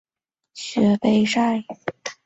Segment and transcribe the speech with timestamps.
[0.55, 1.63] 学坏晒！